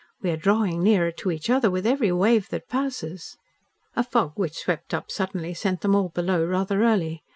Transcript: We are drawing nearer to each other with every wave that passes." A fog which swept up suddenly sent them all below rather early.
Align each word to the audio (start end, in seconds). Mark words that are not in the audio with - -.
We 0.23 0.31
are 0.31 0.35
drawing 0.35 0.81
nearer 0.81 1.11
to 1.11 1.29
each 1.29 1.47
other 1.47 1.69
with 1.69 1.85
every 1.85 2.11
wave 2.11 2.49
that 2.49 2.67
passes." 2.67 3.37
A 3.95 4.03
fog 4.03 4.31
which 4.33 4.57
swept 4.57 4.95
up 4.95 5.11
suddenly 5.11 5.53
sent 5.53 5.81
them 5.81 5.93
all 5.93 6.09
below 6.09 6.43
rather 6.43 6.83
early. 6.83 7.21